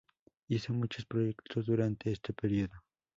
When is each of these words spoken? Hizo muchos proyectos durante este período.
Hizo 0.47 0.73
muchos 0.73 1.05
proyectos 1.05 1.67
durante 1.67 2.11
este 2.11 2.33
período. 2.33 2.73